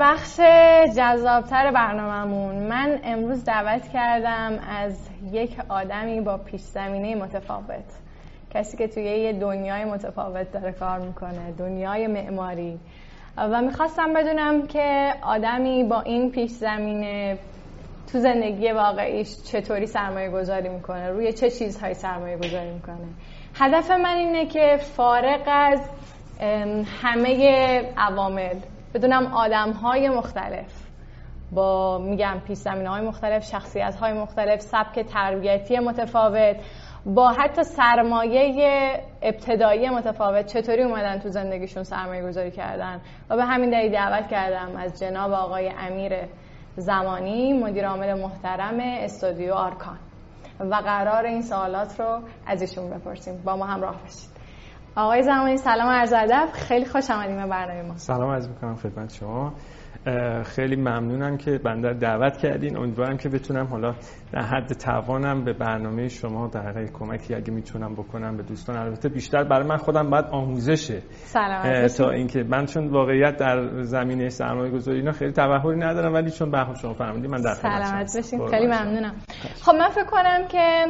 [0.00, 0.40] بخش
[0.96, 2.54] جذابتر برنامهمون.
[2.54, 7.84] من امروز دعوت کردم از یک آدمی با پیش زمینه متفاوت.
[8.54, 12.78] کسی که توی یه دنیای متفاوت داره کار می‌کنه دنیای معماری.
[13.36, 17.38] و می‌خواستم بدونم که آدمی با این پیش زمینه
[18.12, 23.08] تو زندگی واقعیش چطوری سرمایه گذاری می‌کنه؟ روی چه چیزهایی سرمایه گذاری می‌کنه؟
[23.54, 25.80] هدف من اینه که فارغ از
[27.02, 28.56] همه عوامل
[28.94, 30.92] بدونم آدم های مختلف.
[31.52, 36.56] با میگم پیش زمینه های مختلف شخصیت های مختلف سبک تربیتی متفاوت
[37.06, 43.00] با حتی سرمایه ابتدایی متفاوت چطوری اومدن تو زندگیشون سرمایه گذاری کردن.
[43.30, 46.12] و به همین دلیل دعوت کردم از جناب آقای امیر
[46.76, 49.98] زمانی مدیر عامل محترم استودیو آرکان.
[50.60, 53.42] و قرار این سوالات رو از ایشون بپرسیم.
[53.44, 54.41] با ما همراه باشید.
[54.96, 56.48] آقای زمانی سلام عرض ادب.
[56.52, 57.96] خیلی خوش آمدیم به برنامه ما.
[57.96, 59.52] سلام عرض می‌کنم خدمت شما.
[60.44, 62.76] خیلی ممنونم که بنده دعوت کردین.
[62.76, 63.94] امیدوارم که بتونم حالا
[64.32, 68.76] در حد توانم به برنامه شما در کمکی اگه می‌تونم بکنم به دوستان.
[68.76, 71.02] البته بیشتر برای من خودم باید آموزشه.
[71.98, 76.50] تا اینکه من چون واقعیت در زمینه سرمایه گذاری اینا خیلی توهری ندارم ولی چون
[76.50, 79.14] به شما فهمیدین من در سلامت بشین خیلی ممنونم.
[79.62, 80.86] خب من فکر کنم که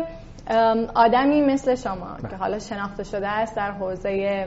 [0.95, 4.47] آدمی مثل شما که حالا شناخته شده است در حوزه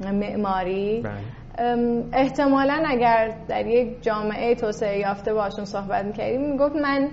[0.00, 1.02] معماری.
[1.02, 2.04] بله.
[2.12, 7.08] احتمالا اگر در یک جامعه توسعه یافته باشون صحبت می‌کردیم می‌گفت من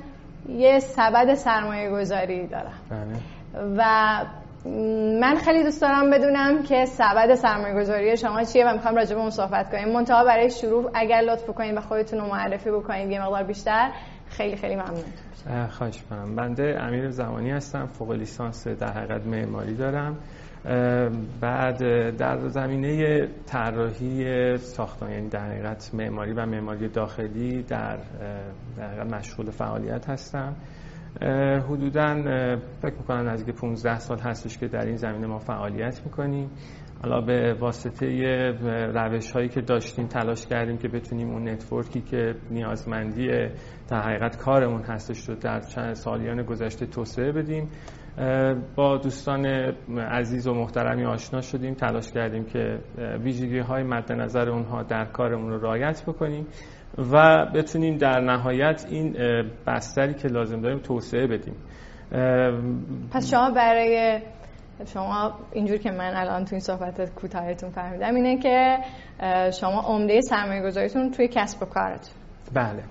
[0.49, 2.79] یه سبد سرمایه گذاری دارم.
[2.89, 3.19] بله.
[3.77, 3.85] و
[5.21, 9.21] من خیلی دوست دارم بدونم که سبد سرمایه گذاری شما چیه و می‌خوام راجع به
[9.21, 9.93] اون صحبت کنیم.
[9.93, 13.89] منتها برای شروع اگر لطف کنید و خودتون رو معرفی بکنید یه مقدار بیشتر.
[14.37, 15.67] خیلی خیلی ممنون.
[15.69, 20.17] خواهش کنم بنده امیر زمانی هستم فوق لیسانس در حقیقت معماری دارم.
[21.41, 21.77] بعد
[22.17, 27.97] در زمینه طراحی ساختمان یعنی در حقیقت معماری و معماری داخلی در
[28.77, 30.55] در مشغول فعالیت هستم.
[31.69, 32.21] حدودا
[32.81, 36.49] فکر می‌کنم نزدیک 15 سال هستش که در این زمینه ما فعالیت می‌کنیم.
[37.03, 38.05] حالا به واسطه
[38.93, 43.27] روش هایی که داشتیم تلاش کردیم که بتونیم اون نتورکی که نیازمندی
[43.89, 47.69] در حقیقت کارمون هستش رو در چند سالیان گذشته توسعه بدیم.
[48.75, 49.45] با دوستان
[50.11, 52.79] عزیز و محترمی آشنا شدیم تلاش کردیم که
[53.23, 56.47] ویژگی های مد نظر اونها در کارمون رو رعایت بکنیم
[56.97, 59.15] و بتونیم در نهایت این
[59.67, 61.55] بستری که لازم داریم توسعه بدیم.
[63.11, 64.21] پس شما برای
[64.93, 68.77] شما اینجور که من الان تو این صحبت کوتاهتون فهمیدم اینه که
[69.59, 72.13] شما عمده سرمایه گذاریتون توی کسب و کارتون
[72.53, 72.83] بله.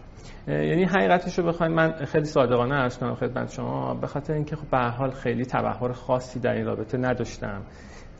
[0.48, 4.70] یعنی حقیقتش رو بخوایم من خیلی صادقانه عرض کنم خدمت شما به خاطر اینکه خب
[4.70, 7.62] به حال خیلی تبهر خاصی در این رابطه نداشتم.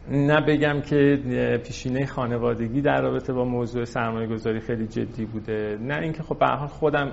[0.09, 1.19] نه بگم که
[1.65, 5.79] پیشینه خانوادگی در رابطه با موضوع سرمایه گذاری خیلی جدی بوده.
[5.81, 7.13] نه اینکه خب به حال خودم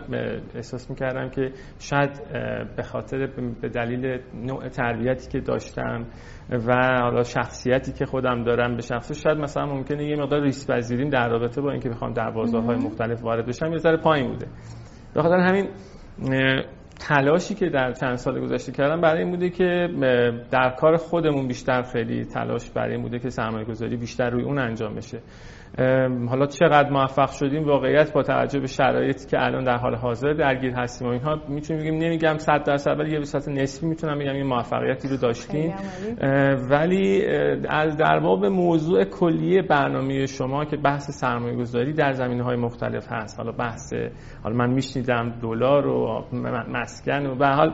[0.55, 2.21] احساس می‌کردم که شاید
[2.75, 3.27] به خاطر
[3.61, 6.05] به دلیل نوع تربیتی که داشتم
[6.49, 11.09] و حالا شخصیتی که خودم دارم به شخص شاید مثلا ممکنه یه مقدار ریسک پذیریم
[11.09, 14.47] در رابطه با اینکه بخوام در بازارهای مختلف وارد بشم یه ذره پایین بوده.
[15.13, 15.67] به خاطر همین
[17.01, 19.87] تلاشی که در چند سال گذشته کردم برای این بوده که
[20.51, 24.59] در کار خودمون بیشتر خیلی تلاش برای این بوده که سرمایه گذاری بیشتر روی اون
[24.59, 25.19] انجام بشه.
[26.29, 30.73] حالا چقدر موفق شدیم واقعیت با توجه به شرایطی که الان در حال حاضر درگیر
[30.73, 34.33] هستیم و اینها می‌تونیم بگیم نمیگم 100 درصد ولی یه به صورت نسبی می‌تونم بگم
[34.33, 35.73] این موفقیتی رو داشتیم.
[36.69, 37.25] ولی
[37.69, 43.07] از در باب موضوع کلی برنامه شما که بحث سرمایه گذاری در زمینه های مختلف
[43.11, 43.39] هست.
[43.39, 43.93] حالا بحث
[44.43, 46.25] حالا من میشنیدم دلار و
[46.69, 47.73] مسکن و به حال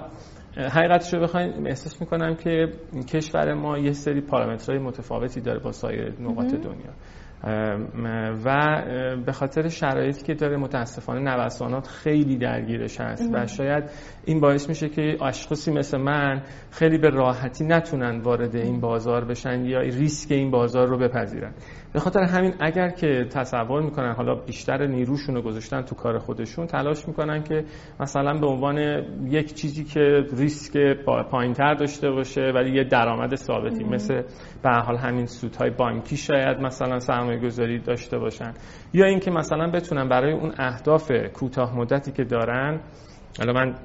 [0.57, 2.67] حقیقتش رو بخوایم احساس می‌کنم که
[3.13, 6.93] کشور ما یه سری پارامترهای متفاوتی داره با سایر نقاط دنیا.
[8.45, 8.81] و
[9.25, 13.83] به خاطر شرایطی که داره متاسفانه نوسانات خیلی درگیرش هست و شاید
[14.25, 16.41] این باعث میشه که اشخاصی مثل من
[16.71, 21.53] خیلی به راحتی نتونن وارد این بازار بشن یا ریسک این بازار رو بپذیرن.
[21.93, 26.67] به خاطر همین اگر که تصور می‌کنن حالا بیشتر نیروشون رو گذاشتن تو کار خودشون
[26.67, 27.63] تلاش می‌کنن که
[27.99, 28.77] مثلا به عنوان
[29.25, 30.77] یک چیزی که ریسک
[31.31, 34.21] پایینتر داشته باشه ولی یه درآمد ثابتی مثل
[34.63, 38.53] به حال همین سودهای بانکی شاید مثلا سرمایه گذاری داشته باشن.
[38.93, 42.79] یا اینکه مثلا بتونن برای اون اهداف کوتاه مدتی که دارن
[43.39, 43.75] حالا من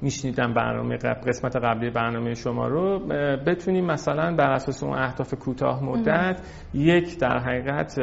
[0.00, 2.98] میشنیدم برنامه قسمت قبلی برنامه شما رو.
[3.46, 6.40] بتونیم مثلا بر اساس اون اهداف کوتاه مدت
[6.74, 7.98] یک در حقیقت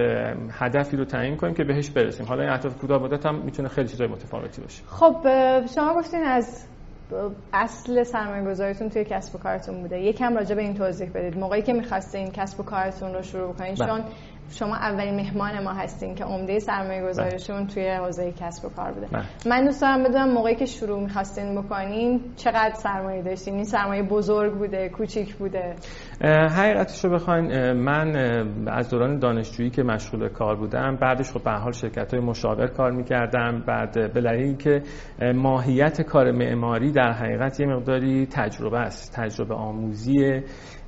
[0.51, 2.25] هدفی رو تعیین کنیم که بهش برسیم.
[2.25, 4.83] حالا این اهداف کوتاه مدت هم می‌تونه خیلی چیزای متفاوتی باشه.
[4.87, 5.15] خب
[5.75, 6.67] شما گفتین از
[7.53, 9.99] اصل سرمایه گذاریتون توی کسب و کارتون بوده.
[9.99, 11.37] یکم راجع به این توضیح بدید.
[11.37, 13.87] موقعی که می‌خواستین کسب و کارتون رو شروع بکنین بله.
[13.87, 14.01] چون
[14.49, 19.07] شما اولین مهمان ما هستین که عمده سرمایه گذارشون توی حوزه کسب و کار بوده.
[19.45, 24.53] من دوست دارم بدونم موقعی که شروع می‌خواستین بکنین چقدر سرمایه داشتین؟ این سرمایه بزرگ
[24.53, 25.75] بوده کوچیک بوده؟
[26.57, 28.15] حقیقتش رو بخواین من
[28.67, 32.91] از دوران دانشجویی که مشغول کار بودم بعدش خب به حال شرکت های مشاور کار
[32.91, 33.63] می‌کردم.
[33.67, 34.81] بعد به که
[35.35, 40.43] ماهیت کار معماری در حقیقت یه مقداری تجربه است تجربه آموزیه.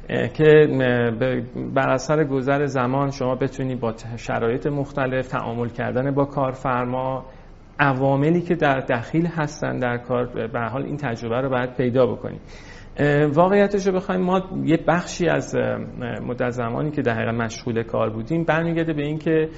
[0.07, 0.67] که
[1.73, 7.25] بر اثر گذر زمان شما بتونید با شرایط مختلف تعامل کردن با کارفرما
[7.79, 12.41] عواملی که در دخیل هستن در کار به حال این تجربه رو باید پیدا بکنید
[13.33, 15.55] واقعیتش رو بخوایم ما یه بخشی از
[16.21, 19.49] مدت زمانی که در حقیقت مشغول کار بودیم برمیگرده به اینکه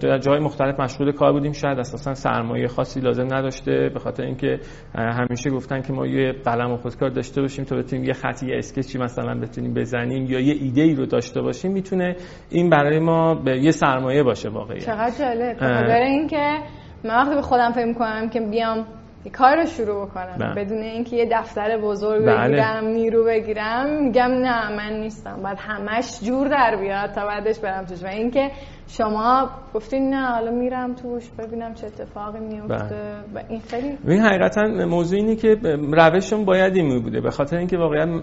[0.00, 1.52] در جای مختلف مشغول کار بودیم.
[1.52, 4.60] شاید اساسا سرمایه خاصی لازم نداشته به خاطر اینکه
[4.94, 8.58] همیشه گفتن که ما یه قلم و خودکار داشته باشیم تا بتونیم یه خطی یه
[8.58, 11.72] اسکچی مثلا بتونیم بزنیم یا یه ایده ای رو داشته باشیم.
[11.72, 12.16] می‌تونه
[12.50, 15.56] این برای ما به یه سرمایه باشه واقعا چقدر جالب.
[15.90, 16.58] اینکه
[17.04, 18.86] من وقتی به خودم فکر می‌کنم که بیام
[19.30, 20.64] کار رو شروع بکنم بله.
[20.64, 22.48] بدون اینکه یه دفتر بزرگ بله.
[22.48, 27.84] بگیرم نیرو بگیرم میگم نه من نیستم باید همش جور در بیاد تا بعدش برم
[27.84, 28.50] توش و اینکه
[28.88, 32.74] شما گفتین نه حالا میرم توش ببینم چه اتفاقی میفته.
[32.74, 33.16] بله.
[33.34, 35.56] و این خیلی این حقیقتا موضوع اینه که
[35.92, 37.20] روشم باید این بوده.
[37.20, 38.22] به خاطر اینکه واقعا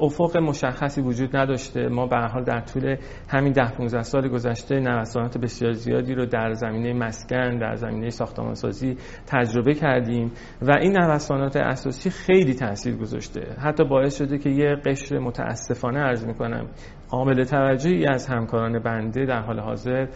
[0.00, 1.88] افق مشخصی وجود نداشته.
[1.88, 2.96] ما به حال در طول
[3.28, 8.96] همین 10 15 سال گذشته نوسانات بسیار زیادی رو در زمینه مسکن در زمینه ساختمانسازی
[9.26, 10.32] تجربه کردیم
[10.62, 13.40] و این نوسانات اساسی خیلی تاثیر گذاشته.
[13.58, 16.66] حتی باعث شده که یه قشر متاسفانه عرض می‌کنم.
[17.10, 20.06] قابل توجهی از همکاران بنده در حال حاضر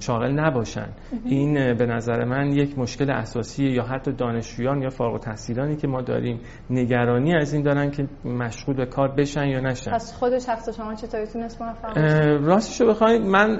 [0.00, 0.88] شاغل نباشن
[1.24, 6.02] این به نظر من یک مشکل اساسی یا حتی دانشجویان یا فارغ التحصیلانی که ما
[6.02, 6.40] داریم
[6.70, 9.90] نگرانی از این دارن که مشغول به کار بشن یا نشن.
[9.90, 11.98] پس خود شخص شما چطوری تونست موفق
[12.44, 13.56] راستش رو بخواید من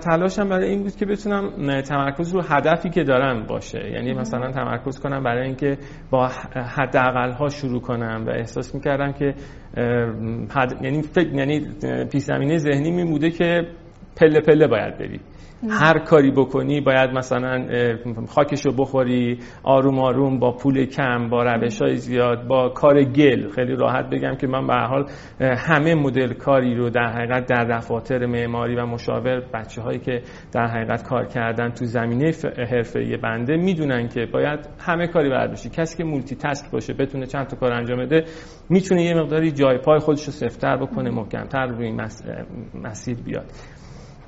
[0.00, 3.90] تلاشم برای این بود که بتونم تمرکز رو هدفی که دارم باشه.
[3.90, 5.78] یعنی مثلا تمرکز کنم برای اینکه
[6.10, 9.34] با حداقل ها شروع کنم و احساس می‌کردم که
[10.82, 11.60] یعنی فکر یعنی
[12.12, 13.66] پیش زمینه ذهنی می بوده که
[14.16, 15.20] پله پله باید بری
[15.70, 17.66] هر کاری بکنی باید مثلا
[18.28, 23.48] خاکشو بخوری آروم آروم با پول کم با روش های زیاد با کار گل.
[23.48, 25.06] خیلی راحت بگم که من به حال
[25.40, 30.22] همه مدل کاری رو در حقیقت در دفاتر معماری و مشاور بچه هایی که
[30.52, 32.32] در حقیقت کار کردن تو زمینه
[32.70, 37.46] حرفه بنده می‌دونن که باید همه کاری بشی کسی که مولتی تسک باشه بتونه چند
[37.46, 38.24] تا کار انجام بده
[38.70, 41.92] می‌تونه یه مقداری جای پای خودش رو سفتر بکنه محکمتر روی
[42.74, 43.46] مسیر بیاد.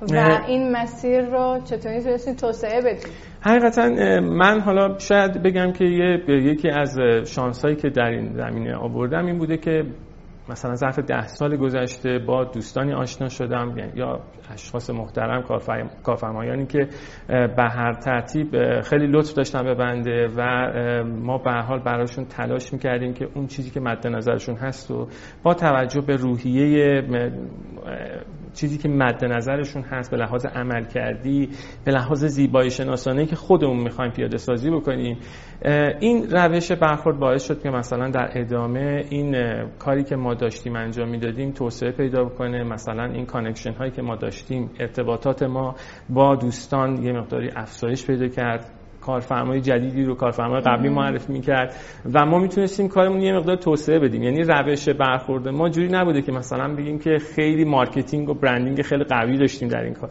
[0.01, 3.07] و این مسیر رو چطوری تونستید توسعه بدید
[3.41, 3.89] حقیقتا
[4.21, 5.85] من حالا شاید بگم که
[6.29, 9.83] یکی از شانسایی که در این زمینه آوردم این بوده که
[10.49, 14.19] مثلا ظرف ده سال گذشته با دوستانی آشنا شدم یا
[14.53, 15.43] اشخاص محترم
[16.03, 16.87] کارفرمایانی که
[17.27, 20.41] به هر ترتیب خیلی لطف داشتن به بنده و
[21.03, 25.07] ما به حال براشون تلاش می‌کردیم که اون چیزی که مد نظرشون هست و
[25.43, 27.01] با توجه به روحیه
[28.57, 31.49] چیزی که مد نظرشون هست به لحاظ عمل کردی
[31.85, 35.17] به لحاظ زیبایی شناسانه که خودمون می‌خوایم پیاده سازی بکنیم.
[35.99, 39.35] این روش برخورد باعث شد که مثلا در ادامه این
[39.79, 42.63] کاری که ما داشتیم انجام می‌دادیم توسعه پیدا بکنه.
[42.63, 45.75] مثلا این connection هایی که ما داشتیم ارتباطات ما
[46.09, 48.76] با دوستان یه مقداری افزایش پیدا کرد.
[49.07, 51.75] کارفرمای جدیدی رو کارفرمای قبلی معرفی می‌کرد.
[52.13, 54.23] و ما می‌تونستیم کارمون یه مقدار توسعه بدیم.
[54.23, 59.03] یعنی روش برخورد ما جوری نبوده که مثلا بگیم که خیلی marketing و branding خیلی
[59.03, 60.09] قوی داشتیم در این کار.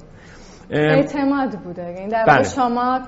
[0.71, 1.83] اعتماد بوده.
[1.83, 2.43] یعنی در بله.
[2.43, 3.01] شما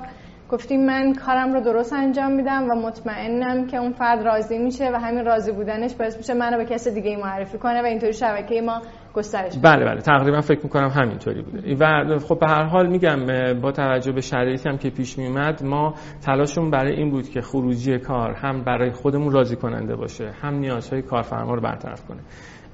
[0.49, 4.97] گفتیم من کارم رو درست انجام میدم و مطمئنم که اون فرد راضی میشه و
[4.97, 8.83] همین راضی بودنش باعث میشه منو به کس دیگه معرفی کنه و اینطوری شبکه ما
[9.15, 10.01] گسترش بله بله.
[10.01, 11.77] تقریبا فکر می‌کنم همینطوری بوده.
[11.81, 13.27] و خب به هر حال میگم
[13.61, 15.95] با توجه به شرایطی هم که پیش میومد ما
[16.27, 21.03] تلاشمون برای این بود که خروجی کار هم برای خودمون راضی کننده باشه هم نیازهای
[21.03, 22.21] کارفرما رو برطرف کنه.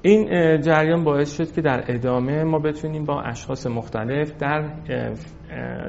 [0.05, 4.69] این جریان باعث شد که در ادامه ما بتونیم با اشخاص مختلف در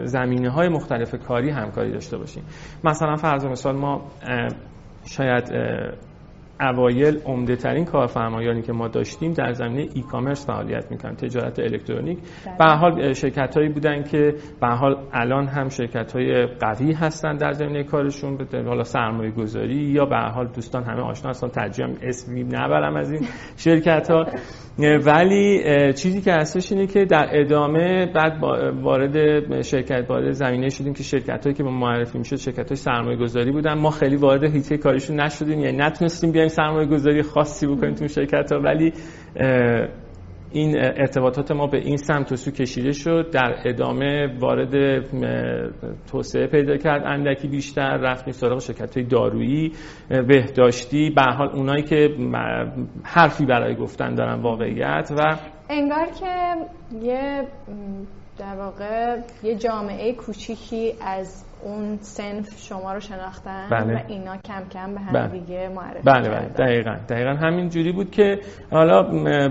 [0.05, 2.43] زمینه های مختلف کاری همکاری داشته باشیم.
[2.85, 4.03] مثلا فرض مثال ما
[5.05, 5.53] شاید
[6.61, 12.19] اوایل عمده ترین کارفرمایانی که ما داشتیم در زمینه ای کامرس فعالیت می‌کنن تجارت الکترونیک.
[12.59, 17.53] به حال شرکت هایی بودن که به حال الان هم شرکت های قوی هستن در
[17.53, 22.45] زمینه کارشون به حالا سرمایه گذاری یا به حال دوستان همه آشنا هستن ترجیح اسمی
[22.45, 23.21] نبرم از این
[23.67, 24.27] شرکت ها
[24.79, 28.43] ولی چیزی که هستش اینه که در ادامه بعد
[28.83, 33.17] وارد شرکت وارد زمینه شدیم که شرکت هایی که ما معرفی می‌شد شرکت های سرمایه
[33.17, 33.75] گذاری بودن.
[33.75, 38.53] ما خیلی وارد هیته کاریشون نشدیم یعنی نتونستیم بیایم سرمایه گذاری خاصی بکنیم تو شرکت
[38.53, 38.59] ها.
[38.59, 38.93] ولی
[40.51, 43.31] این ارتباطات ما به این سمت سو کشیده شد.
[43.33, 45.05] در ادامه وارد
[46.07, 49.73] توسعه پیدا کرد اندکی بیشتر رفتیم سراغ شرکت های دارویی
[50.09, 51.11] بهداشتی.
[51.11, 52.09] به حال اونایی که
[53.05, 55.37] حرفی برای گفتن دارن واقعیت و
[55.71, 56.57] انگار که
[57.03, 57.43] یه
[58.39, 63.95] در واقع یه جامعه کوچیکی از اون سنف شما رو شناختن بله.
[63.95, 65.29] و اینا کم کم به هم بله.
[65.29, 66.49] دیگه معرفی بله بله.
[66.49, 66.95] دقیقا.
[67.09, 69.03] دقیقا همین جوری بود که حالا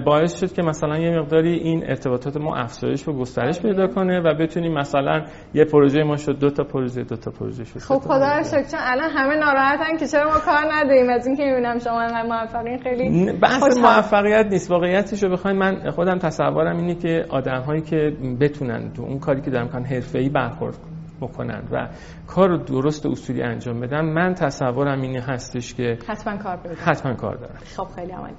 [0.06, 3.72] باعث شد که مثلا یه مقداری این ارتباطات ما افزایش و گسترش بله.
[3.72, 5.22] پیدا کنه و بتونیم مثلا
[5.54, 7.80] یه پروژه ما شد دو تا پروژه دو تا پروژه شد.
[7.80, 8.64] خب خدا رو شکر.
[8.64, 12.78] چون الان همه ناراحتن که چرا ما کار نداریم؟ از اینکه می‌بینم شما انقدر موفقین.
[12.78, 14.72] خیلی بحث موفقیت نیست.
[14.72, 19.42] واقعیتش رو بخواید من خودم تصورم اینه که آدم هایی که بتونن تو اون کاری
[19.42, 21.88] که دارن کار حرفه‌ای برخورد بکنند و
[22.28, 24.02] کار درست اصولی انجام بدن.
[24.02, 27.56] من تصورم اینه هستش که حتما کار بدن حتما کار دارن.
[27.78, 28.34] خب خیلی عمالی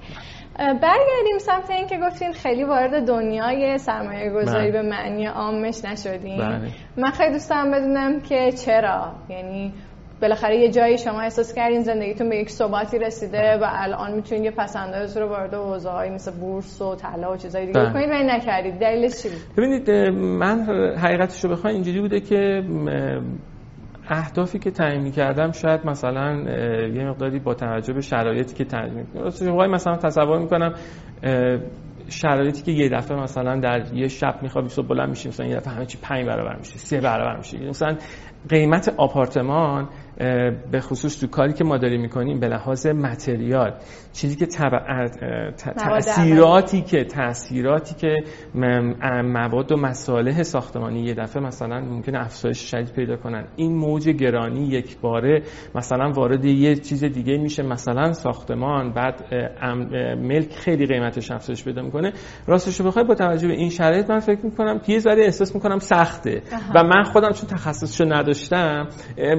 [0.59, 4.83] برگردیم سمت این که گفتین خیلی وارد دنیای سرمایه گذاری بله.
[4.83, 6.71] به معنی عامش نشدیم بله.
[6.97, 9.13] من خیلی دوست دارم بدونم که چرا.
[9.29, 9.73] یعنی
[10.23, 14.51] بالاخره یه جایی شما احساس کردین زندگیتون به یک ثباتی رسیده و الان می‌تونید یه
[14.51, 17.93] پسنداز رو وارد حوزه‌های مثل بورس و طلا و چیزای دیگه بله.
[17.93, 18.79] کنید و نکردید.
[18.79, 20.61] دلیلش چی بود؟ ببینید من
[20.99, 22.63] حقیقتش رو بخوام اینجوری بوده که
[24.09, 26.33] اهدافی که تعیین کردم شاید مثلا
[26.95, 30.75] یه مقداری با توجه به شرایطی که تعیین کردم مثلا تصور می‌کنم
[32.09, 35.75] شرایطی که یه دفعه مثلا در یه شب میخوابی صبح بلند میشی مثلا یه دفعه
[35.75, 37.69] همه چی 5 برابر میشه سه برابر میشه.
[37.69, 37.97] مثلا
[38.49, 39.89] قیمت آپارتمان
[40.73, 43.75] به خصوص تو کاری که ما داریم می‌کنیم به لحاظ متریال
[44.13, 44.47] چیزی که
[45.77, 48.17] تاثیراتی که تاثیراتی که
[49.25, 53.45] مواد و مصالح ساختمانی یه دفعه مثلا ممکن افزایش شدید پیدا کنن.
[53.57, 55.43] این موج گرانی یک باره
[55.75, 57.63] مثلا وارد یه چیز دیگه میشه.
[57.63, 59.35] مثلا ساختمان بعد
[60.23, 62.13] ملک خیلی قیمتش افزایش پیدا می‌کنه.
[62.47, 65.55] راستش رو بخوای با توجه به این شرایط من فکر می‌کنم که یه ذره احساس
[65.55, 66.43] می‌کنم سخته.
[66.75, 68.36] و من خودم چون تخصصشو نداشتم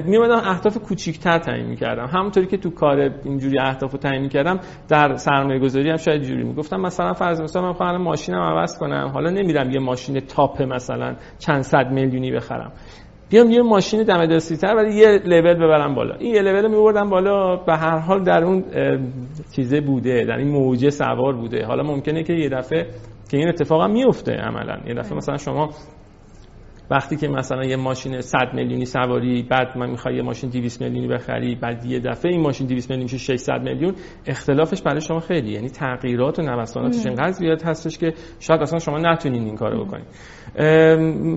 [0.04, 2.06] میومدم اهداف کوچیک‌تر تعیین می‌کردم.
[2.06, 6.44] همونطوری که تو کار اینجوری اهداف رو تعیین می‌کردم در سرمایه گذاری هم شاید جوری
[6.44, 6.80] می‌گفتم.
[6.80, 9.10] مثلا فرض مثلا من خواهم ماشینم عوض کنم.
[9.14, 12.72] حالا نمیرم یه ماشین تاپ مثلا چند صد میلیونی بخرم.
[13.30, 14.18] بیام یه ماشین دم
[14.76, 16.14] ولی یه لول ببرم بالا.
[16.14, 18.64] این یه لول میبردم بالا به هر حال در اون
[19.56, 21.66] چیزه بوده در این موجه سوار بوده.
[21.66, 22.86] حالا ممکنه که یه دفعه
[23.30, 24.78] که این اتفاق هم میفته عملا.
[24.86, 25.70] یه دفعه مثلا شما
[26.90, 31.08] وقتی که مثلا یه ماشین 100 میلیونی سواری بعد من می‌خوای یه ماشین 200 میلیونی
[31.08, 33.94] بخری بعد یه دفعه این ماشین 200 میلیون میشه 600 میلیون
[34.26, 38.98] اختلافش برای شما خیلی یعنی تغییرات و نوساناتش انقدر زیاد هستش که شاید اصلا شما
[38.98, 40.06] نتونین این کارو بکنید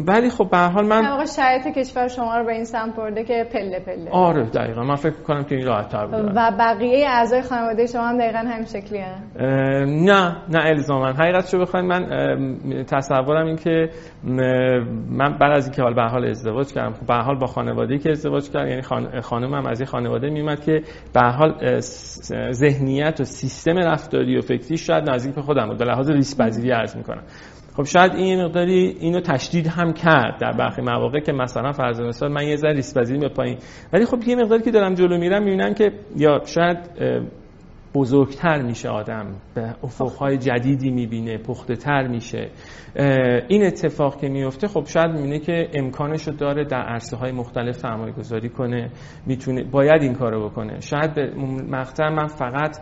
[0.08, 3.24] ولی خب به هر حال من واقعا شرایط کشور شما رو به این سمت برده
[3.24, 4.10] که پله پله.
[4.12, 4.84] آره دقیقا.
[4.84, 6.32] من فکر کنم که این راحت تر بود.
[6.36, 9.00] و بقیه اعضای خانواده شما هم دقیقا همین شکلی
[10.06, 11.08] نه نه الزاما.
[11.08, 12.04] حقیقتشو بخواید من
[12.84, 13.90] تصورم این که
[15.10, 18.10] من بعد از اینکه حال به حال ازدواج کردم خب به حال با خانواده‌ای که
[18.10, 18.82] ازدواج کردم یعنی
[19.22, 20.84] خانم هم از این خانواده میومد که
[21.14, 21.80] به حال
[22.52, 25.78] ذهنیت و سیستم رفتاری و فکری شاید نزدیک به خودم بود.
[25.78, 27.24] به لحاظ ریسک پذیری عرض می‌کنم.
[27.76, 32.32] خب شاید این مقداری اینو تشدید هم کرد در برخی مواقع که مثلا فرض مثال
[32.32, 33.58] من یه ذره ریسک پذیری پایین.
[33.94, 36.78] ولی خب یه مقداری که دارم جلو میرم می‌بینم که یا شاید
[37.94, 39.36] بزرگتر میشه آدم.
[39.56, 42.50] به افقهای جدیدی می‌بینه پخته تر میشه
[43.48, 47.76] این اتفاق که میفته خب شاید می‌بینه که امکانش رو داره در عرصه های مختلف
[47.76, 48.90] سرمایه گذاری کنه
[49.26, 50.80] می‌تونه باید این کارو بکنه.
[50.80, 51.34] شاید به
[51.70, 52.78] مقطع من فقط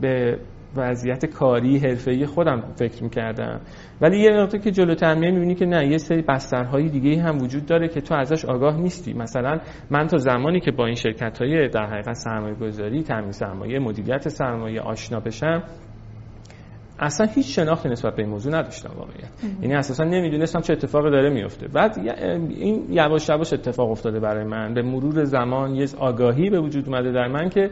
[0.00, 0.38] به
[0.76, 3.60] وضعیت کاری حرفه‌ای خودم فکر می‌کردم.
[4.00, 7.66] ولی یه نقطه که جلوتر میای می‌بینی که نه یه سری بسترهای دیگه هم وجود
[7.66, 9.12] داره که تو ازش آگاه نیستی.
[9.12, 9.60] مثلا
[9.90, 14.28] من تا زمانی که با این شرکت های در حقیقت سرمایه گذاری تامین سرمایه مدیریت
[14.28, 15.62] سرمایه آشنا بشم
[17.02, 19.30] اصلا هیچ شناختی نسبت به این موضوع نداشتم واقعیت
[19.62, 21.98] یعنی اساسا نمی‌دونستم چه اتفاقی داره میفته بعد
[22.48, 24.74] این یواش یواش اتفاق افتاده برای من.
[24.74, 27.70] به مرور زمان یه آگاهی به وجود اومده در من که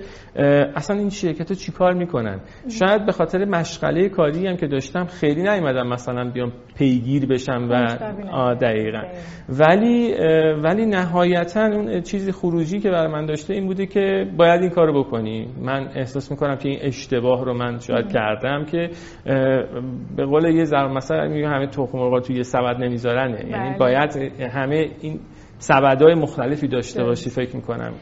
[0.75, 5.89] اصلا این شرکت چیکار می‌کنن؟ شاید به خاطر مشغله کاری هم که داشتم خیلی نیومدم
[5.89, 9.03] مثلا بیام پیگیر بشم و دقیقا.
[9.49, 10.15] ولی
[10.63, 15.05] ولی نهایتا اون چیزی خروجی که برای من داشته این بوده که باید این کارو
[15.05, 15.49] بکنی.
[15.63, 18.91] من احساس می‌کنم که این اشتباه رو من شاید کردم که
[20.17, 23.79] به قول یه ضرب مثلا میگه همه تخم مرغ توی یه سبد نمیذارنه یعنی بله.
[23.79, 25.21] باید همه این
[25.59, 27.93] سبدهای مختلفی داشته باشی فکر می‌کنم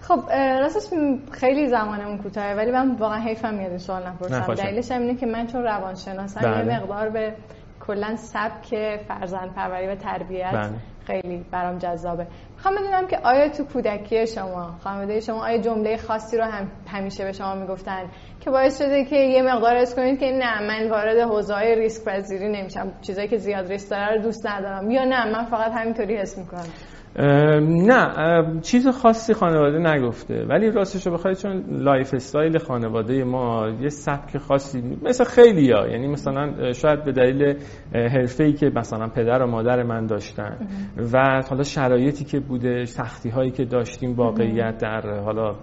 [0.00, 0.98] خب راستش
[1.32, 5.46] خیلی زمانمون کوتاهه ولی من واقعا حیفم میاد این سوال نپرسم دلیلش اینه که من
[5.46, 6.80] چون روانشناسم یه بله.
[6.80, 7.34] مقدار به
[7.80, 10.70] کلا سبک فرزند پروری و تربیت بله.
[11.08, 12.26] خیلی برام جذابه.
[12.56, 17.24] می‌خوام بدونم که آیا تو کودکی شما خانواده شما آیا جمله خاصی رو هم همیشه
[17.24, 18.10] به شما می‌گفتن
[18.40, 22.48] که باعث شده که یه مقدار حس کنید که نه من وارد حوزه ریسک پذیری
[22.48, 26.38] نمیشم چیزایی که زیاد ریسک داره رو دوست ندارم یا نه من فقط همینطوری حس
[26.38, 30.44] می‌کنم؟ نه چیز خاصی خانواده نگفته.
[30.48, 36.08] ولی راستش رو بخواید چون lifestyle خانواده ما یه سبک خاصی مثل خیلی ها یعنی
[36.08, 37.56] مثلا شاید به دلیل
[37.92, 40.56] حرفه ای که مثلا پدر و مادر من داشتن
[41.12, 45.54] و حالا شرایطی که بوده سختی هایی که داشتیم واقعیت در حالا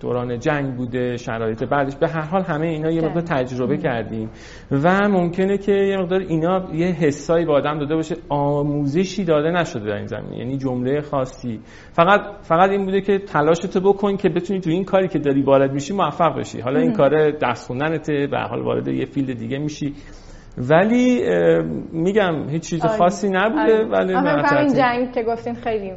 [0.00, 1.96] دوران جنگ بوده شرایط بعدش.
[1.96, 4.30] به هر حال همه اینا یه مقدار تجربه کردیم.
[4.70, 8.16] و ممکنه که یه مقدار اینا یه حسایی به آدم داده باشه.
[8.28, 11.60] آموزشی داده نشده در این زمین یعنی جمله خاصی.
[11.92, 15.72] فقط فقط این بوده که تلاشتو بکن که بتونی تو این کاری که داری وارد
[15.72, 16.60] میشی موفق بشی.
[16.60, 19.94] حالا این کار دست خوندنته به حال وارد یه فیلد دیگه میشی.
[20.58, 21.22] ولی
[21.92, 25.92] میگم هیچ چیز خاصی نبوده ولی این جنگ که گفتین خیلی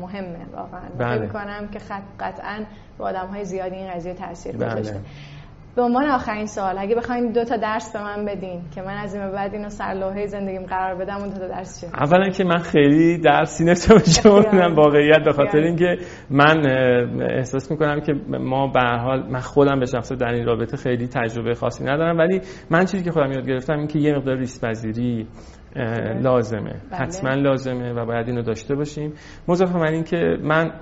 [0.00, 0.88] مهمه واقعا.
[0.98, 1.18] بله.
[1.18, 2.64] فکر کنم که خط قطعا
[2.98, 4.92] به آدم های زیادی این قضیه تاثیر گذاشته.
[4.92, 5.02] بله.
[5.76, 9.14] به عنوان آخرین سوال اگه بخواید دو تا درس به من بدین که من از
[9.14, 12.44] این بعد اینو سر لوحه زندگیم قرار بدم اون دو تا درس چیه اولا که
[12.44, 15.96] من خیلی درسی نمی‌تونم واقعیت به خاطر اینکه
[16.30, 16.66] من
[17.20, 21.54] احساس می‌کنم که ما به حال من خودم به شخصه در این رابطه خیلی تجربه
[21.54, 25.26] خاصی ندارم ولی من چیزی که خودم یاد گرفتم این که یه مقدار ریسک پذیری
[26.20, 26.72] لازمه.
[26.90, 27.00] بله.
[27.00, 29.12] حتما لازمه و باید اینو داشته باشیم.
[29.48, 30.72] مضافه من این که من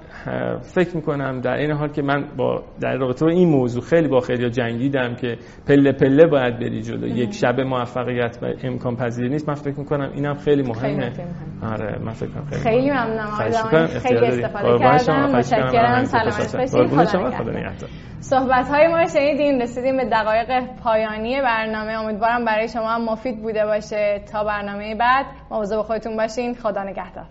[0.75, 4.21] فکر می‌کنم در این حال که من با در رابطه با این موضوع خیلی با
[4.21, 5.37] خیلی جنگیدم که
[5.69, 7.07] پله پله باید بری جلو.
[7.07, 9.49] یک شب موفقیت و امکان پذیر نیست.
[9.49, 11.13] من فکر می‌کنم اینم خیلی مهمه.
[11.73, 15.37] آره من فکر کنم خیلی خیلی ممنونم خیلی استفاده کردم.
[15.37, 16.05] متشکرم.
[16.05, 17.89] سلامت باشید
[18.21, 19.63] صحبت های ما شنیدین.
[19.63, 20.49] رسیدیم به دقایق
[20.85, 21.93] پایانی برنامه.
[21.93, 24.23] امیدوارم برای شما هم مفید بوده باشه.
[24.33, 26.55] تا برنامه بعد مواظب خودتون باشین.
[26.55, 27.25] خدا نگهدار.